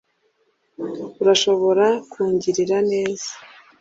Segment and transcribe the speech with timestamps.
[1.21, 3.29] Urashobora kungirira neza